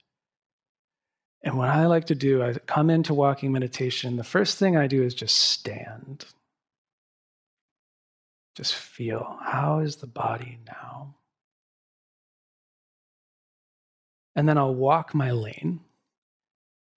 [1.43, 4.87] And what I like to do, I come into walking meditation, the first thing I
[4.87, 6.25] do is just stand.
[8.55, 11.15] Just feel how is the body now?
[14.35, 15.81] And then I'll walk my lane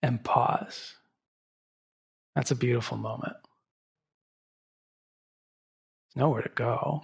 [0.01, 0.95] and pause.
[2.35, 3.35] That's a beautiful moment.
[6.15, 7.03] Nowhere to go,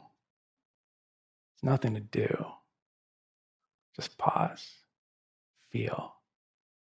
[1.62, 2.46] there's nothing to do.
[3.96, 4.66] Just pause,
[5.70, 6.16] feel,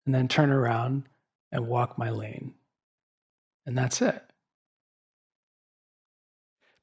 [0.07, 1.05] and then turn around
[1.53, 2.55] and walk my lane.
[3.67, 4.23] And that's it.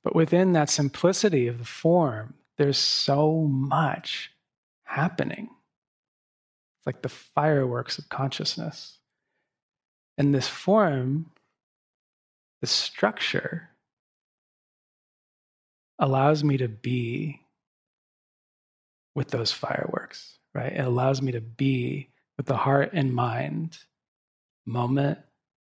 [0.04, 4.32] But within that simplicity of the form, there's so much
[4.84, 5.50] happening.
[6.78, 8.98] It's like the fireworks of consciousness.
[10.18, 11.32] And this form,
[12.62, 13.70] the structure,
[16.00, 17.42] allows me to be
[19.16, 20.74] with those fireworks, right?
[20.74, 23.78] It allows me to be with the heart and mind,
[24.66, 25.20] moment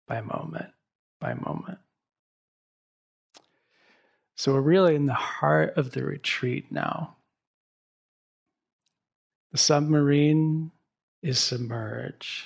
[0.07, 0.71] by moment
[1.19, 1.79] by moment.
[4.35, 7.17] So we're really in the heart of the retreat now.
[9.51, 10.71] The submarine
[11.21, 12.45] is submerged.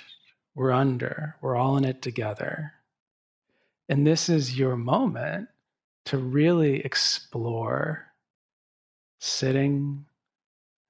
[0.54, 2.72] We're under, we're all in it together.
[3.88, 5.48] And this is your moment
[6.06, 8.06] to really explore
[9.18, 10.04] sitting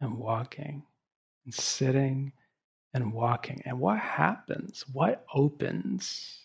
[0.00, 0.82] and walking
[1.44, 2.32] and sitting
[2.92, 3.62] and walking.
[3.64, 4.84] And what happens?
[4.92, 6.40] What opens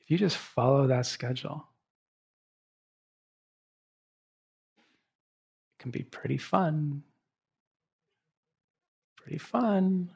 [0.00, 1.66] if you just follow that schedule?
[5.78, 7.02] It can be pretty fun.
[9.16, 10.10] Pretty fun.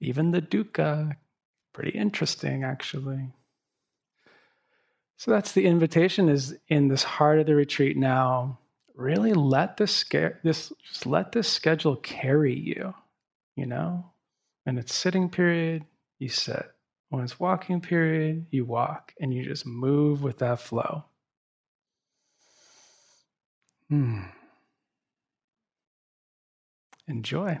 [0.00, 1.16] Even the dukkha,
[1.72, 3.32] pretty interesting actually.
[5.16, 8.58] So that's the invitation is in this heart of the retreat now.
[8.94, 12.94] Really let this scare this just let this schedule carry you,
[13.56, 14.10] you know?
[14.66, 15.84] And it's sitting period,
[16.18, 16.70] you sit.
[17.08, 21.04] When it's walking period, you walk and you just move with that flow.
[23.88, 24.22] Hmm.
[27.06, 27.60] Enjoy.